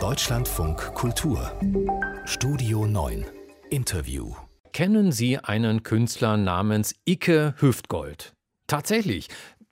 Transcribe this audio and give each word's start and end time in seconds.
Deutschlandfunk 0.00 0.94
Kultur 0.94 1.52
Studio 2.24 2.86
9 2.86 3.26
Interview 3.70 4.34
Kennen 4.72 5.12
Sie 5.12 5.38
einen 5.38 5.82
Künstler 5.82 6.36
namens 6.36 6.94
Icke 7.04 7.54
Hüftgold? 7.58 8.34
Tatsächlich. 8.66 9.28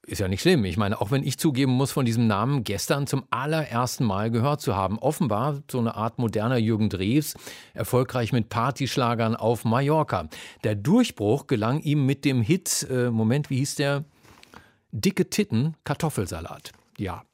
Ist 0.06 0.20
ja 0.20 0.28
nicht 0.28 0.42
schlimm. 0.42 0.64
Ich 0.64 0.76
meine, 0.76 1.00
auch 1.00 1.10
wenn 1.10 1.24
ich 1.24 1.38
zugeben 1.38 1.72
muss, 1.72 1.92
von 1.92 2.04
diesem 2.04 2.26
Namen 2.26 2.64
gestern 2.64 3.06
zum 3.06 3.24
allerersten 3.30 4.04
Mal 4.04 4.30
gehört 4.30 4.60
zu 4.60 4.76
haben. 4.76 4.98
Offenbar 4.98 5.62
so 5.70 5.78
eine 5.78 5.94
Art 5.96 6.18
moderner 6.18 6.56
Jürgen 6.56 6.88
Drews, 6.88 7.34
erfolgreich 7.74 8.32
mit 8.32 8.48
Partyschlagern 8.48 9.34
auf 9.36 9.64
Mallorca. 9.64 10.28
Der 10.64 10.74
Durchbruch 10.74 11.46
gelang 11.46 11.80
ihm 11.80 12.06
mit 12.06 12.24
dem 12.24 12.42
Hit, 12.42 12.86
äh, 12.90 13.10
Moment, 13.10 13.50
wie 13.50 13.58
hieß 13.58 13.76
der? 13.76 14.04
Dicke 14.92 15.30
Titten, 15.30 15.74
Kartoffelsalat. 15.84 16.72
Ja. 16.98 17.24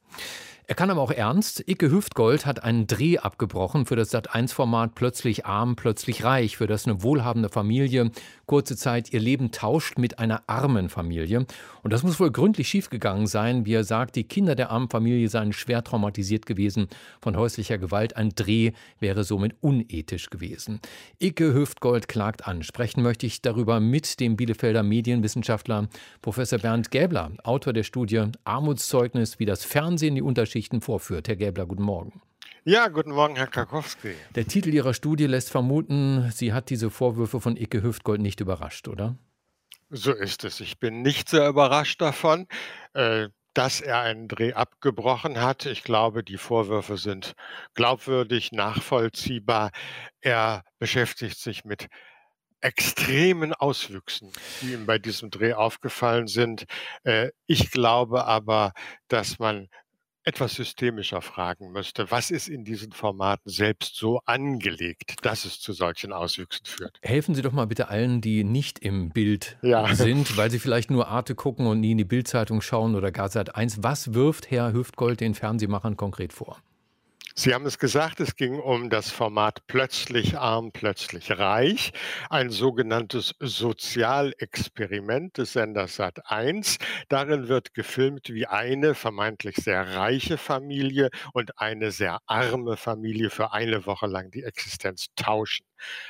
Er 0.71 0.75
kann 0.75 0.91
aber 0.91 1.00
auch 1.00 1.11
ernst. 1.11 1.66
Icke 1.66 1.91
Hüftgold 1.91 2.45
hat 2.45 2.62
einen 2.62 2.87
Dreh 2.87 3.17
abgebrochen 3.17 3.86
für 3.86 3.96
das 3.96 4.13
Sat1-Format 4.13 4.95
Plötzlich 4.95 5.46
arm, 5.46 5.76
plötzlich 5.76 6.25
reich, 6.25 6.59
für 6.59 6.67
das 6.67 6.86
eine 6.86 7.03
wohlhabende 7.03 7.49
Familie 7.49 8.11
kurze 8.45 8.76
Zeit 8.76 9.12
ihr 9.12 9.21
Leben 9.21 9.50
tauscht 9.50 9.99
mit 9.99 10.18
einer 10.18 10.43
armen 10.46 10.89
Familie. 10.89 11.46
Und 11.82 11.93
das 11.93 12.03
muss 12.03 12.18
wohl 12.18 12.31
gründlich 12.31 12.68
schiefgegangen 12.68 13.26
sein. 13.26 13.67
Wie 13.67 13.75
er 13.75 13.85
sagt, 13.85 14.17
die 14.17 14.25
Kinder 14.25 14.54
der 14.54 14.71
armen 14.71 14.89
Familie 14.89 15.29
seien 15.29 15.53
schwer 15.53 15.85
traumatisiert 15.85 16.46
gewesen 16.46 16.89
von 17.21 17.37
häuslicher 17.37 17.76
Gewalt. 17.76 18.17
Ein 18.17 18.31
Dreh 18.35 18.73
wäre 19.00 19.25
somit 19.25 19.54
unethisch 19.61 20.31
gewesen. 20.31 20.81
Icke 21.18 21.54
Hüftgold 21.54 22.09
klagt 22.09 22.46
an. 22.46 22.62
Sprechen 22.62 23.03
möchte 23.03 23.26
ich 23.26 23.43
darüber 23.43 23.81
mit 23.81 24.18
dem 24.18 24.37
Bielefelder 24.37 24.82
Medienwissenschaftler 24.82 25.89
Professor 26.23 26.59
Bernd 26.59 26.90
Gäbler, 26.90 27.32
Autor 27.45 27.75
der 27.75 27.85
Studie 27.85 28.25
Armutszeugnis, 28.45 29.39
wie 29.39 29.46
das 29.46 29.64
Fernsehen 29.64 30.14
die 30.14 30.23
Unterschiede 30.23 30.57
Geschichten 30.58 30.80
vorführt. 30.80 31.29
Herr 31.29 31.36
Gäbler, 31.36 31.67
guten 31.67 31.85
Morgen. 31.85 32.20
Ja, 32.64 32.89
guten 32.89 33.12
Morgen, 33.12 33.36
Herr 33.36 33.47
Karkowski. 33.47 34.17
Der 34.34 34.44
Titel 34.48 34.75
Ihrer 34.75 34.92
Studie 34.92 35.27
lässt 35.27 35.50
vermuten, 35.50 36.33
Sie 36.33 36.53
hat 36.53 36.69
diese 36.70 36.91
Vorwürfe 36.91 37.41
von 37.41 37.56
Icke 37.56 37.81
Hüftgold 37.81 38.20
nicht 38.20 38.41
überrascht, 38.41 38.89
oder? 38.89 39.17
So 39.89 40.12
ist 40.12 40.42
es. 40.42 40.59
Ich 40.59 40.81
bin 40.81 41.03
nicht 41.03 41.29
sehr 41.29 41.48
überrascht 41.48 42.01
davon, 42.01 42.48
äh, 42.95 43.29
dass 43.55 43.81
er 43.81 44.01
einen 44.01 44.27
Dreh 44.27 44.55
abgebrochen 44.55 45.41
hat. 45.41 45.64
Ich 45.64 45.84
glaube, 45.84 46.25
die 46.25 46.39
Vorwürfe 46.39 46.97
sind 46.97 47.34
glaubwürdig, 47.75 48.51
nachvollziehbar. 48.51 49.70
Er 50.20 50.64
beschäftigt 50.81 51.39
sich 51.39 51.64
mit 51.64 51.86
extremen 52.61 53.55
Auswüchsen, 53.55 54.33
die 54.61 54.73
ihm 54.73 54.86
bei 54.86 54.98
diesem 54.98 55.31
Dreh 55.31 55.53
aufgefallen 55.53 56.27
sind. 56.27 56.64
Äh, 57.05 57.31
ich 57.47 57.70
glaube 57.70 58.25
aber, 58.25 58.73
dass 59.06 59.39
man 59.39 59.69
etwas 60.29 60.53
systemischer 60.53 61.23
fragen 61.23 61.73
müsste, 61.73 62.11
was 62.11 62.31
ist 62.31 62.48
in 62.48 62.62
diesen 62.62 62.93
Formaten 62.93 63.51
selbst 63.51 63.97
so 63.97 64.21
angelegt, 64.27 65.17
dass 65.23 65.47
es 65.47 65.59
zu 65.59 65.73
solchen 65.73 66.12
Auswüchsen 66.12 66.67
führt. 66.67 66.98
Helfen 67.01 67.35
Sie 67.35 67.41
doch 67.41 67.53
mal 67.53 67.67
bitte 67.67 67.89
allen, 67.89 68.20
die 68.20 68.45
nicht 68.45 68.79
im 68.79 69.09
Bild 69.09 69.57
ja. 69.62 69.95
sind, 69.95 70.37
weil 70.37 70.51
sie 70.51 70.59
vielleicht 70.59 70.91
nur 70.91 71.09
Arte 71.09 71.35
gucken 71.35 71.67
und 71.67 71.81
nie 71.81 71.93
in 71.93 71.98
die 71.98 72.05
Bildzeitung 72.05 72.61
schauen 72.61 72.95
oder 72.95 73.11
gar 73.11 73.31
seit 73.31 73.55
eins. 73.57 73.83
Was 73.83 74.12
wirft 74.12 74.51
Herr 74.51 74.75
Hüftgold 74.75 75.23
den 75.23 75.35
Fernsehmachern 75.35 75.97
konkret 75.97 76.35
vor? 76.35 76.59
Sie 77.41 77.55
haben 77.55 77.67
es 77.67 77.78
gesagt, 77.78 78.19
es 78.19 78.34
ging 78.34 78.58
um 78.58 78.91
das 78.91 79.12
Format 79.12 79.64
Plötzlich 79.69 80.36
arm, 80.36 80.72
plötzlich 80.72 81.39
reich, 81.39 81.92
ein 82.30 82.50
sogenanntes 82.50 83.36
Sozialexperiment 83.39 85.39
des 85.39 85.53
Senders 85.53 86.00
Sat1. 86.00 86.80
Darin 87.08 87.47
wird 87.47 87.75
gefilmt, 87.75 88.30
wie 88.30 88.48
eine 88.48 88.97
vermeintlich 88.97 89.55
sehr 89.55 89.95
reiche 89.95 90.36
Familie 90.36 91.11
und 91.33 91.61
eine 91.61 91.92
sehr 91.92 92.19
arme 92.27 92.77
Familie 92.77 93.30
für 93.30 93.52
eine 93.52 93.86
Woche 93.86 94.08
lang 94.08 94.33
die 94.33 94.42
Existenz 94.42 95.06
tauschen. 95.14 95.64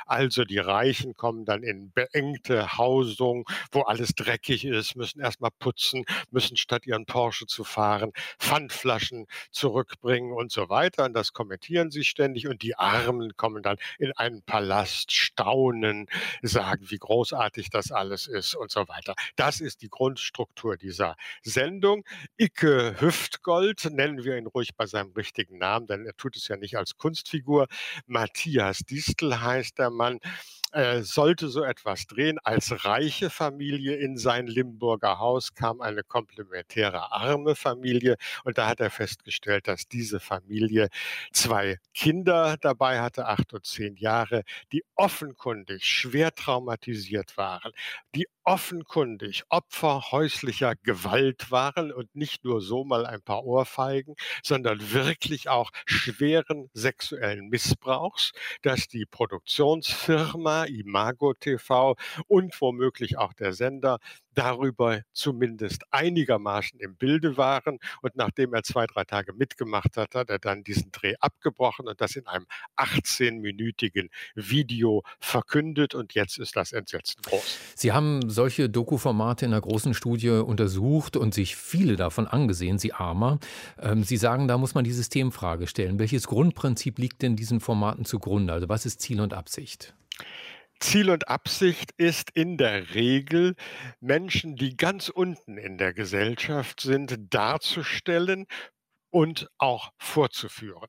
Also 0.07 0.45
die 0.45 0.59
Reichen 0.59 1.15
kommen 1.15 1.45
dann 1.45 1.63
in 1.63 1.91
beengte 1.93 2.79
Hausung, 2.79 3.45
wo 3.73 3.83
alles 3.83 4.15
dreckig 4.15 4.65
ist, 4.65 4.97
müssen 4.97 5.21
erstmal 5.21 5.51
putzen, 5.59 6.05
müssen 6.31 6.57
statt 6.57 6.87
ihren 6.87 7.07
Porsche 7.07 7.47
zu 7.47 7.65
fahren, 7.65 8.13
Pfandflaschen 8.39 9.27
zurückbringen 9.51 10.33
und 10.33 10.53
so 10.53 10.69
weiter. 10.69 11.05
Und 11.05 11.15
das 11.19 11.33
kommentieren 11.33 11.91
sie 11.91 12.05
ständig. 12.05 12.47
Und 12.47 12.63
die 12.63 12.77
Armen 12.77 13.37
kommen 13.37 13.63
dann 13.63 13.77
in 13.99 14.13
einen 14.13 14.43
Palast, 14.43 15.13
staunen, 15.13 16.07
sagen, 16.43 16.87
wie 16.89 16.99
großartig 16.99 17.71
das 17.71 17.91
alles 17.93 18.27
ist 18.27 18.55
und 18.55 18.71
so 18.71 18.89
weiter. 18.89 19.15
Das 19.37 19.61
ist 19.61 19.83
die 19.83 19.91
Grundstruktur 19.91 20.77
dieser 20.77 21.17
Sendung. 21.43 22.05
Icke 22.37 23.01
Hüftgold, 23.01 23.89
nennen 23.91 24.25
wir 24.25 24.39
ihn 24.39 24.47
ruhig 24.47 24.77
bei 24.77 24.87
seinem 24.87 25.13
richtigen 25.13 25.59
Namen, 25.59 25.87
denn 25.87 26.07
er 26.07 26.17
tut 26.17 26.37
es 26.37 26.49
ja 26.49 26.57
nicht 26.57 26.79
als 26.79 26.97
Kunstfigur. 26.97 27.67
Matthias 28.07 28.79
Distelheim 28.79 29.49
heißt 29.59 29.79
der 29.79 29.91
Mann, 29.91 30.21
äh, 30.73 31.03
sollte 31.03 31.49
so 31.49 31.63
etwas 31.63 32.07
drehen. 32.07 32.39
Als 32.43 32.85
reiche 32.85 33.31
Familie 33.31 33.97
in 33.97 34.17
sein 34.17 34.47
Limburger 34.47 35.19
Haus 35.19 35.55
kam 35.55 35.81
eine 35.81 36.03
komplementäre 36.03 37.13
arme 37.13 37.55
Familie 37.55 38.17
und 38.45 38.59
da 38.59 38.69
hat 38.69 38.81
er 38.81 38.91
festgestellt, 38.91 39.69
dass 39.69 39.89
diese 39.89 40.21
Familie 40.21 40.89
zwei 41.33 41.79
Kinder 41.95 42.57
dabei 42.61 43.01
hatte, 43.01 43.27
acht 43.27 43.53
und 43.55 43.67
zehn 43.67 43.97
Jahre, 43.97 44.43
die 44.73 44.85
offenkundig 44.95 45.85
schwer 45.85 46.35
traumatisiert 46.35 47.37
waren, 47.37 47.73
die 48.15 48.27
offenkundig 48.45 49.43
Opfer 49.51 50.11
häuslicher 50.11 50.75
Gewalt 50.77 51.51
waren 51.51 51.93
und 51.93 52.15
nicht 52.17 52.45
nur 52.45 52.63
so 52.63 52.83
mal 52.83 53.05
ein 53.05 53.21
paar 53.21 53.45
Ohrfeigen, 53.45 54.15
sondern 54.43 54.93
wirklich 54.93 55.51
auch 55.51 55.71
schweren 55.85 56.71
sexuellen 56.73 57.49
Missbrauchs, 57.51 58.33
dass 58.63 58.89
die 58.89 59.05
Produktionsfirma 59.05 60.58
Imago 60.65 61.35
TV 61.35 61.97
und 62.27 62.61
womöglich 62.61 63.19
auch 63.19 63.33
der 63.33 63.53
Sender 63.53 63.99
darüber 64.39 65.01
zumindest 65.13 65.83
einigermaßen 65.91 66.79
im 66.79 66.95
Bilde 66.95 67.37
waren. 67.37 67.81
Und 68.03 68.15
nachdem 68.15 68.55
er 68.55 68.63
zwei, 68.63 68.87
drei 68.87 69.03
Tage 69.03 69.33
mitgemacht 69.33 69.97
hat, 69.97 70.15
hat 70.15 70.31
er 70.31 70.39
dann 70.39 70.63
diesen 70.63 70.93
Dreh 70.93 71.15
abgebrochen 71.19 71.89
und 71.89 72.01
das 72.01 72.15
in 72.15 72.25
einem 72.29 72.47
18-minütigen 72.77 74.11
Video 74.37 75.03
verkündet. 75.19 75.97
Und 75.97 76.15
jetzt 76.15 76.39
ist 76.39 76.55
das 76.55 76.71
Entsetzen 76.71 77.21
groß. 77.23 77.59
Sie 77.75 77.91
haben 77.91 78.31
solche 78.31 78.69
Doku-Formate 78.71 79.45
in 79.45 79.53
einer 79.53 79.61
großen 79.61 79.93
Studie 79.93 80.31
untersucht 80.31 81.17
und 81.17 81.35
sich 81.35 81.57
viele 81.57 81.97
davon 81.97 82.29
angesehen, 82.29 82.79
Sie 82.79 82.93
Armer. 82.93 83.41
Ähm, 83.81 84.05
Sie 84.05 84.17
sagen, 84.17 84.47
da 84.47 84.57
muss 84.57 84.75
man 84.75 84.85
die 84.85 84.93
Systemfrage 84.93 85.67
stellen. 85.67 85.99
Welches 85.99 86.29
Grundprinzip 86.29 87.01
liegt 87.01 87.23
denn 87.23 87.35
diesen 87.35 87.59
Formaten 87.59 88.05
zugrunde? 88.05 88.53
Also 88.53 88.69
was 88.69 88.87
ist 88.87 89.01
Ziel 89.01 89.21
und 89.21 89.35
Absicht? 89.35 89.95
Ziel 90.81 91.11
und 91.11 91.29
Absicht 91.29 91.93
ist 91.97 92.31
in 92.31 92.57
der 92.57 92.95
Regel, 92.95 93.55
Menschen, 94.01 94.57
die 94.57 94.77
ganz 94.77 95.09
unten 95.09 95.59
in 95.59 95.79
der 95.79 95.93
Gesellschaft 95.93 96.81
sind, 96.81 97.17
darzustellen 97.33 98.47
und 99.11 99.49
auch 99.59 99.91
vorzuführen. 99.99 100.89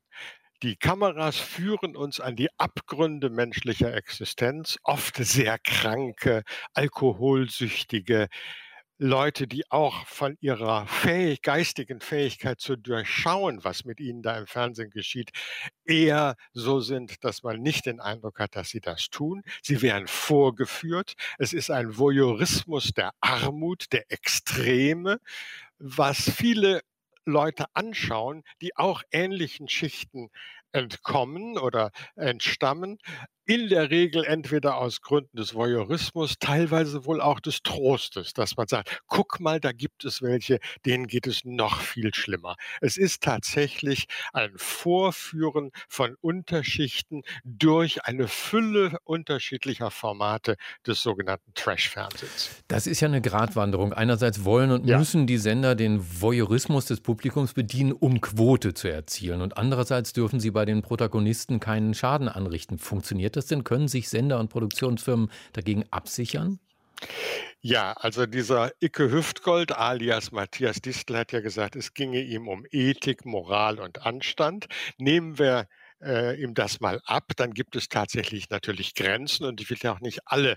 Die 0.62 0.76
Kameras 0.76 1.38
führen 1.38 1.96
uns 1.96 2.20
an 2.20 2.36
die 2.36 2.48
Abgründe 2.58 3.30
menschlicher 3.30 3.94
Existenz, 3.94 4.78
oft 4.82 5.16
sehr 5.16 5.58
kranke, 5.58 6.42
alkoholsüchtige, 6.74 8.28
Leute, 9.02 9.46
die 9.46 9.64
auch 9.70 10.06
von 10.06 10.36
ihrer 10.42 10.86
fähig, 10.86 11.40
geistigen 11.40 12.00
Fähigkeit 12.00 12.60
zu 12.60 12.76
durchschauen, 12.76 13.64
was 13.64 13.86
mit 13.86 13.98
ihnen 13.98 14.20
da 14.20 14.36
im 14.36 14.46
Fernsehen 14.46 14.90
geschieht, 14.90 15.30
eher 15.86 16.36
so 16.52 16.80
sind, 16.80 17.24
dass 17.24 17.42
man 17.42 17.62
nicht 17.62 17.86
den 17.86 17.98
Eindruck 17.98 18.38
hat, 18.38 18.56
dass 18.56 18.68
sie 18.68 18.82
das 18.82 19.08
tun. 19.08 19.42
Sie 19.62 19.80
werden 19.80 20.06
vorgeführt. 20.06 21.14
Es 21.38 21.54
ist 21.54 21.70
ein 21.70 21.96
Voyeurismus 21.96 22.92
der 22.92 23.12
Armut, 23.22 23.86
der 23.92 24.04
Extreme, 24.12 25.18
was 25.78 26.30
viele 26.30 26.82
Leute 27.24 27.64
anschauen, 27.72 28.42
die 28.60 28.76
auch 28.76 29.02
ähnlichen 29.12 29.68
Schichten 29.68 30.28
entkommen 30.72 31.58
oder 31.58 31.90
entstammen, 32.16 32.98
in 33.50 33.68
der 33.68 33.90
Regel 33.90 34.24
entweder 34.24 34.76
aus 34.76 35.00
Gründen 35.00 35.36
des 35.36 35.54
Voyeurismus, 35.54 36.36
teilweise 36.38 37.04
wohl 37.04 37.20
auch 37.20 37.40
des 37.40 37.64
Trostes, 37.64 38.32
dass 38.32 38.56
man 38.56 38.68
sagt, 38.68 39.00
guck 39.08 39.40
mal, 39.40 39.58
da 39.58 39.72
gibt 39.72 40.04
es 40.04 40.22
welche, 40.22 40.60
denen 40.86 41.08
geht 41.08 41.26
es 41.26 41.44
noch 41.44 41.80
viel 41.80 42.14
schlimmer. 42.14 42.54
Es 42.80 42.96
ist 42.96 43.24
tatsächlich 43.24 44.06
ein 44.32 44.52
Vorführen 44.54 45.72
von 45.88 46.14
Unterschichten 46.20 47.22
durch 47.42 48.04
eine 48.04 48.28
Fülle 48.28 48.98
unterschiedlicher 49.02 49.90
Formate 49.90 50.54
des 50.86 51.02
sogenannten 51.02 51.52
Trash-Fernsehens. 51.54 52.62
Das 52.68 52.86
ist 52.86 53.00
ja 53.00 53.08
eine 53.08 53.20
Gratwanderung. 53.20 53.92
Einerseits 53.92 54.44
wollen 54.44 54.70
und 54.70 54.86
ja. 54.86 54.96
müssen 54.96 55.26
die 55.26 55.38
Sender 55.38 55.74
den 55.74 56.00
Voyeurismus 56.20 56.86
des 56.86 57.00
Publikums 57.00 57.54
bedienen, 57.54 57.90
um 57.90 58.20
Quote 58.20 58.74
zu 58.74 58.86
erzielen. 58.86 59.40
Und 59.40 59.56
andererseits 59.56 60.12
dürfen 60.12 60.38
sie 60.38 60.52
bei 60.52 60.59
den 60.64 60.82
Protagonisten 60.82 61.60
keinen 61.60 61.94
Schaden 61.94 62.28
anrichten. 62.28 62.78
Funktioniert 62.78 63.36
das? 63.36 63.46
denn? 63.46 63.64
Können 63.64 63.88
sich 63.88 64.08
Sender 64.08 64.38
und 64.38 64.48
Produktionsfirmen 64.48 65.30
dagegen 65.52 65.84
absichern? 65.90 66.58
Ja, 67.62 67.92
also 67.92 68.26
dieser 68.26 68.72
Icke 68.80 69.10
Hüftgold 69.10 69.72
alias 69.72 70.32
Matthias 70.32 70.80
Distel 70.80 71.16
hat 71.16 71.32
ja 71.32 71.40
gesagt, 71.40 71.76
es 71.76 71.94
ginge 71.94 72.20
ihm 72.20 72.48
um 72.48 72.64
Ethik, 72.70 73.24
Moral 73.24 73.78
und 73.78 74.06
Anstand. 74.06 74.66
Nehmen 74.98 75.38
wir 75.38 75.66
äh, 76.02 76.40
ihm 76.40 76.54
das 76.54 76.80
mal 76.80 77.00
ab, 77.04 77.32
dann 77.36 77.52
gibt 77.52 77.76
es 77.76 77.88
tatsächlich 77.88 78.48
natürlich 78.50 78.94
Grenzen 78.94 79.44
und 79.44 79.60
ich 79.60 79.68
will 79.68 79.78
ja 79.82 79.92
auch 79.92 80.00
nicht 80.00 80.20
alle 80.24 80.56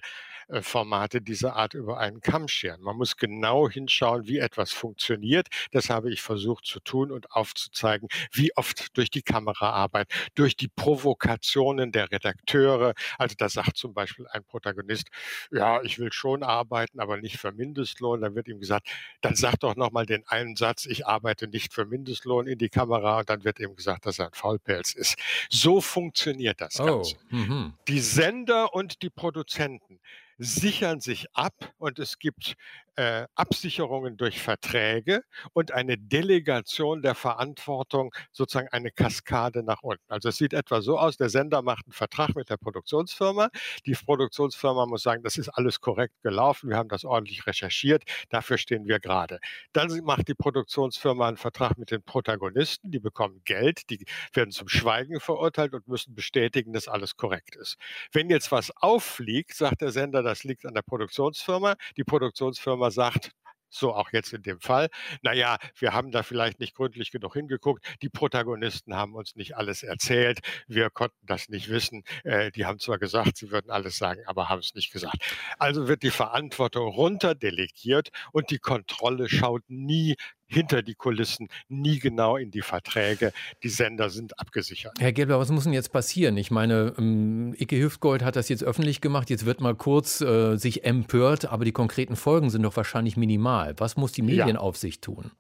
Formate 0.62 1.22
dieser 1.22 1.56
Art 1.56 1.74
über 1.74 2.00
einen 2.00 2.22
Kamm 2.22 2.48
scheren. 2.48 2.82
Man 2.82 2.98
muss 2.98 3.18
genau 3.18 3.70
hinschauen, 3.70 4.28
wie 4.28 4.40
etwas 4.40 4.72
funktioniert. 4.72 5.48
Das 5.72 5.90
habe 5.90 6.12
ich 6.12 6.22
versucht 6.22 6.66
zu 6.66 6.80
tun 6.80 7.12
und 7.12 7.32
aufzuzeigen, 7.32 8.10
wie 8.32 8.56
oft 8.56 8.98
durch 8.98 9.10
die 9.10 9.22
Kameraarbeit, 9.22 10.08
durch 10.36 10.56
die 10.56 10.68
Provokationen 10.68 11.92
der 11.92 12.12
Redakteure. 12.12 12.94
Also 13.18 13.36
da 13.38 13.50
sagt 13.50 13.78
zum 13.78 13.94
Beispiel 13.94 14.28
ein 14.28 14.44
Protagonist, 14.44 15.10
ja, 15.52 15.82
ich 15.82 16.00
will 16.00 16.12
schon 16.12 16.44
arbeiten, 16.44 17.00
aber 17.00 17.18
nicht 17.18 17.38
für 17.38 17.52
Mindestlohn. 17.52 18.22
Dann 18.22 18.36
wird 18.36 18.48
ihm 18.48 18.60
gesagt, 18.60 18.88
dann 19.22 19.36
sag 19.36 19.58
doch 19.60 19.76
nochmal 19.76 20.06
den 20.06 20.26
einen 20.28 20.56
Satz, 20.56 20.86
ich 20.86 21.08
arbeite 21.08 21.48
nicht 21.48 21.74
für 21.74 21.86
Mindestlohn 21.86 22.48
in 22.48 22.58
die 22.58 22.70
Kamera 22.70 23.20
und 23.20 23.30
dann 23.30 23.44
wird 23.44 23.60
ihm 23.60 23.76
gesagt, 23.76 24.06
dass 24.06 24.20
er 24.20 24.28
ein 24.28 24.34
Faulpelz 24.34 24.94
ist. 24.94 25.16
So 25.50 25.82
funktioniert 25.82 26.62
das 26.62 26.80
oh, 26.80 26.86
Ganze. 26.86 27.16
Mhm. 27.30 27.74
Die 27.88 28.00
Sender 28.00 28.74
und 28.74 29.02
die 29.02 29.10
Produzenten 29.10 30.00
sichern 30.44 31.00
sich 31.02 31.28
ab 31.36 31.74
und 31.78 32.00
es 32.00 32.20
gibt 32.20 32.56
äh, 32.96 33.26
Absicherungen 33.36 34.18
durch 34.18 34.42
Verträge 34.42 35.24
und 35.54 35.72
eine 35.72 35.98
Delegation 35.98 37.02
der 37.02 37.16
Verantwortung, 37.16 38.14
sozusagen 38.32 38.68
eine 38.70 38.92
Kaskade 38.92 39.64
nach 39.64 39.82
unten. 39.82 40.04
Also 40.08 40.30
es 40.30 40.38
sieht 40.38 40.54
etwa 40.54 40.82
so 40.82 40.98
aus, 40.98 41.18
der 41.18 41.30
Sender 41.30 41.62
macht 41.62 41.86
einen 41.86 41.94
Vertrag 41.94 42.36
mit 42.36 42.50
der 42.50 42.58
Produktionsfirma. 42.58 43.50
Die 43.86 43.94
Produktionsfirma 43.94 44.86
muss 44.86 45.04
sagen, 45.04 45.24
das 45.24 45.38
ist 45.38 45.50
alles 45.50 45.80
korrekt 45.82 46.14
gelaufen, 46.22 46.70
wir 46.70 46.78
haben 46.78 46.90
das 46.90 47.06
ordentlich 47.06 47.48
recherchiert, 47.48 48.04
dafür 48.30 48.58
stehen 48.58 48.88
wir 48.88 49.00
gerade. 49.00 49.40
Dann 49.74 49.90
macht 50.04 50.28
die 50.28 50.36
Produktionsfirma 50.36 51.28
einen 51.28 51.38
Vertrag 51.38 51.78
mit 51.78 51.92
den 51.92 52.04
Protagonisten, 52.04 52.92
die 52.92 53.00
bekommen 53.00 53.42
Geld, 53.46 53.90
die 53.90 54.06
werden 54.34 54.52
zum 54.52 54.68
Schweigen 54.68 55.20
verurteilt 55.20 55.74
und 55.74 55.88
müssen 55.88 56.16
bestätigen, 56.16 56.74
dass 56.74 56.88
alles 56.88 57.16
korrekt 57.18 57.56
ist. 57.56 57.78
Wenn 58.12 58.30
jetzt 58.30 58.52
was 58.52 58.72
auffliegt, 58.78 59.54
sagt 59.56 59.82
der 59.82 59.92
Sender, 59.92 60.24
das 60.24 60.44
liegt 60.44 60.66
an 60.66 60.74
der 60.74 60.82
Produktionsfirma. 60.82 61.76
Die 61.98 62.04
Produktionsfirma 62.04 62.83
Firma 62.84 62.92
sagt, 62.92 63.32
so 63.70 63.94
auch 63.94 64.10
jetzt 64.12 64.34
in 64.34 64.44
dem 64.44 64.60
Fall, 64.60 64.90
naja, 65.24 65.58
wir 65.80 65.94
haben 65.94 66.12
da 66.12 66.22
vielleicht 66.22 66.60
nicht 66.60 66.76
gründlich 66.76 67.12
genug 67.12 67.34
hingeguckt, 67.34 67.84
die 68.02 68.10
Protagonisten 68.10 68.96
haben 68.96 69.16
uns 69.16 69.36
nicht 69.36 69.56
alles 69.56 69.82
erzählt, 69.84 70.42
wir 70.68 70.90
konnten 70.92 71.26
das 71.26 71.50
nicht 71.50 71.70
wissen, 71.70 72.04
äh, 72.24 72.52
die 72.52 72.66
haben 72.66 72.78
zwar 72.80 73.00
gesagt, 73.00 73.38
sie 73.38 73.52
würden 73.52 73.72
alles 73.72 73.98
sagen, 73.98 74.22
aber 74.28 74.50
haben 74.50 74.60
es 74.60 74.76
nicht 74.76 74.92
gesagt. 74.92 75.18
Also 75.58 75.88
wird 75.88 76.04
die 76.04 76.12
Verantwortung 76.12 76.88
runterdelegiert 76.90 78.10
und 78.32 78.52
die 78.52 78.60
Kontrolle 78.60 79.28
schaut 79.30 79.64
nie 79.70 80.16
hinter 80.54 80.82
die 80.82 80.96
Kulissen, 80.96 81.50
nie 81.70 82.00
genau 82.00 82.38
in 82.38 82.52
die 82.52 82.62
Verträge. 82.62 83.34
Die 83.64 83.70
Sender 83.70 84.10
sind 84.10 84.40
abgesichert. 84.40 84.94
Herr 85.00 85.12
Gebler, 85.12 85.40
was 85.40 85.50
muss 85.50 85.64
denn 85.64 85.74
jetzt 85.74 85.92
passieren? 85.92 86.38
Ich 86.38 86.52
meine, 86.52 86.94
ähm, 86.98 87.56
Icke 87.58 87.80
Hüftgold 87.80 88.24
hat 88.24 88.36
das 88.36 88.50
jetzt 88.50 88.64
öffentlich 88.64 89.02
gemacht. 89.02 89.30
Jetzt 89.30 89.46
wird 89.46 89.62
mal 89.62 89.76
kurz 89.76 90.22
äh, 90.22 90.56
sich 90.58 90.86
empört, 90.86 91.46
aber 91.46 91.66
die 91.66 91.72
konkreten 91.72 92.16
Folgen 92.16 92.50
sind 92.50 92.64
doch 92.64 92.76
wahrscheinlich 92.78 93.18
minimal. 93.18 93.74
Was 93.78 93.98
muss 93.98 94.12
die 94.12 94.22
Medienaufsicht 94.22 95.06
ja. 95.08 95.14
tun? 95.14 95.32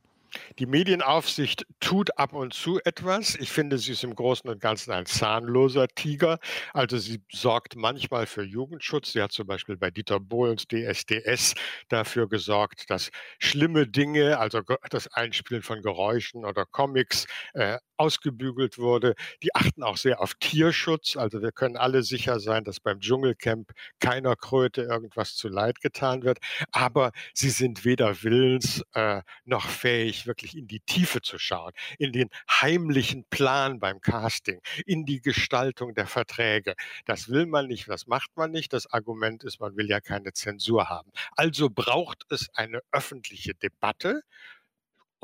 Die 0.59 0.65
Medienaufsicht 0.67 1.65
tut 1.79 2.17
ab 2.19 2.33
und 2.33 2.53
zu 2.53 2.79
etwas. 2.85 3.35
Ich 3.35 3.51
finde, 3.51 3.77
sie 3.79 3.93
ist 3.93 4.03
im 4.03 4.13
Großen 4.13 4.47
und 4.49 4.61
Ganzen 4.61 4.91
ein 4.91 5.05
zahnloser 5.07 5.87
Tiger. 5.87 6.37
Also 6.73 6.97
sie 6.97 7.21
sorgt 7.31 7.75
manchmal 7.75 8.27
für 8.27 8.43
Jugendschutz. 8.43 9.13
Sie 9.13 9.21
hat 9.21 9.31
zum 9.31 9.47
Beispiel 9.47 9.77
bei 9.77 9.89
Dieter 9.89 10.19
Bohlens 10.19 10.65
DSDS 10.67 11.55
dafür 11.89 12.29
gesorgt, 12.29 12.89
dass 12.89 13.09
schlimme 13.39 13.87
Dinge, 13.87 14.37
also 14.37 14.61
das 14.89 15.07
Einspielen 15.13 15.63
von 15.63 15.81
Geräuschen 15.81 16.45
oder 16.45 16.65
Comics, 16.65 17.25
äh, 17.53 17.77
ausgebügelt 17.97 18.77
wurde. 18.77 19.15
Die 19.43 19.55
achten 19.55 19.83
auch 19.83 19.97
sehr 19.97 20.19
auf 20.21 20.33
Tierschutz. 20.35 21.15
Also 21.15 21.41
wir 21.41 21.51
können 21.51 21.77
alle 21.77 22.03
sicher 22.03 22.39
sein, 22.39 22.63
dass 22.63 22.79
beim 22.79 22.99
Dschungelcamp 22.99 23.71
keiner 23.99 24.35
Kröte 24.35 24.81
irgendwas 24.83 25.35
zu 25.35 25.47
Leid 25.47 25.79
getan 25.81 26.23
wird. 26.23 26.39
Aber 26.71 27.11
sie 27.33 27.49
sind 27.49 27.85
weder 27.85 28.21
willens 28.23 28.83
äh, 28.93 29.21
noch 29.45 29.67
fähig, 29.67 30.27
wirklich 30.43 30.57
in 30.57 30.67
die 30.67 30.81
Tiefe 30.81 31.21
zu 31.21 31.37
schauen, 31.39 31.71
in 31.97 32.11
den 32.11 32.29
heimlichen 32.49 33.23
Plan 33.29 33.79
beim 33.79 34.01
Casting, 34.01 34.61
in 34.85 35.05
die 35.05 35.21
Gestaltung 35.21 35.95
der 35.95 36.05
Verträge. 36.05 36.75
Das 37.05 37.29
will 37.29 37.45
man 37.45 37.67
nicht, 37.67 37.87
das 37.87 38.07
macht 38.07 38.35
man 38.35 38.51
nicht. 38.51 38.73
Das 38.73 38.91
Argument 38.91 39.43
ist, 39.43 39.59
man 39.59 39.75
will 39.77 39.89
ja 39.89 40.01
keine 40.01 40.33
Zensur 40.33 40.89
haben. 40.89 41.11
Also 41.35 41.69
braucht 41.69 42.25
es 42.29 42.49
eine 42.55 42.81
öffentliche 42.91 43.53
Debatte 43.55 44.23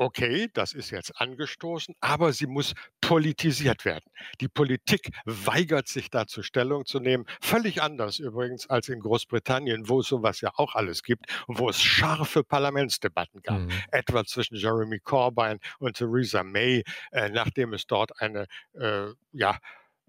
okay, 0.00 0.48
das 0.54 0.72
ist 0.72 0.90
jetzt 0.90 1.20
angestoßen, 1.20 1.94
aber 2.00 2.32
sie 2.32 2.46
muss 2.46 2.72
politisiert 3.02 3.84
werden. 3.84 4.10
Die 4.40 4.48
Politik 4.48 5.10
weigert 5.26 5.88
sich 5.88 6.08
dazu 6.08 6.42
Stellung 6.42 6.86
zu 6.86 7.00
nehmen, 7.00 7.26
völlig 7.40 7.82
anders 7.82 8.18
übrigens 8.18 8.68
als 8.70 8.88
in 8.88 9.00
Großbritannien, 9.00 9.90
wo 9.90 10.00
es 10.00 10.06
sowas 10.06 10.40
ja 10.40 10.52
auch 10.56 10.74
alles 10.74 11.02
gibt 11.02 11.26
und 11.46 11.58
wo 11.58 11.68
es 11.68 11.82
scharfe 11.82 12.42
Parlamentsdebatten 12.42 13.42
gab, 13.42 13.60
mhm. 13.60 13.70
etwa 13.90 14.24
zwischen 14.24 14.56
Jeremy 14.56 15.00
Corbyn 15.00 15.58
und 15.78 15.98
Theresa 15.98 16.42
May, 16.42 16.82
äh, 17.12 17.28
nachdem 17.28 17.74
es 17.74 17.86
dort 17.86 18.22
eine 18.22 18.46
äh, 18.72 19.08
ja, 19.32 19.58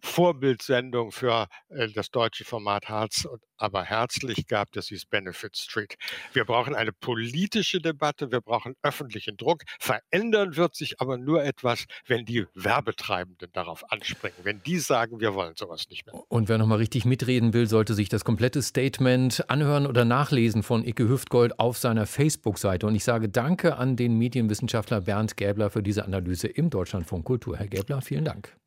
Vorbildsendung 0.01 1.11
für 1.11 1.47
äh, 1.69 1.87
das 1.89 2.11
deutsche 2.11 2.45
Format 2.45 2.89
Harz 2.89 3.27
aber 3.61 3.83
herzlich 3.83 4.47
gab, 4.47 4.71
das 4.71 4.87
hieß 4.87 5.05
Benefit 5.05 5.55
Street. 5.55 5.95
Wir 6.33 6.45
brauchen 6.45 6.73
eine 6.73 6.91
politische 6.91 7.79
Debatte, 7.79 8.31
wir 8.31 8.41
brauchen 8.41 8.75
öffentlichen 8.81 9.37
Druck. 9.37 9.63
Verändern 9.79 10.55
wird 10.55 10.75
sich 10.75 10.99
aber 10.99 11.17
nur 11.17 11.43
etwas, 11.43 11.85
wenn 12.07 12.25
die 12.25 12.47
Werbetreibenden 12.55 13.51
darauf 13.53 13.89
anspringen, 13.91 14.37
wenn 14.43 14.63
die 14.63 14.79
sagen, 14.79 15.19
wir 15.19 15.35
wollen 15.35 15.53
sowas 15.55 15.89
nicht 15.89 16.05
mehr. 16.05 16.15
Und 16.27 16.49
wer 16.49 16.57
nochmal 16.57 16.79
richtig 16.79 17.05
mitreden 17.05 17.53
will, 17.53 17.67
sollte 17.67 17.93
sich 17.93 18.09
das 18.09 18.25
komplette 18.25 18.61
Statement 18.61 19.49
anhören 19.49 19.85
oder 19.85 20.05
nachlesen 20.05 20.63
von 20.63 20.83
Icke 20.83 21.07
Hüftgold 21.07 21.59
auf 21.59 21.77
seiner 21.77 22.07
Facebook-Seite. 22.07 22.87
Und 22.87 22.95
ich 22.95 23.03
sage 23.03 23.29
Danke 23.29 23.77
an 23.77 23.95
den 23.95 24.17
Medienwissenschaftler 24.17 25.01
Bernd 25.01 25.37
Gäbler 25.37 25.69
für 25.69 25.83
diese 25.83 26.03
Analyse 26.05 26.47
im 26.47 26.69
Deutschlandfunk 26.71 27.25
Kultur. 27.25 27.57
Herr 27.57 27.67
Gäbler, 27.67 28.01
vielen 28.01 28.25
Dank. 28.25 28.57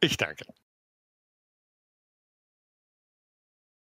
Ich 0.00 0.16
danke. 0.16 0.46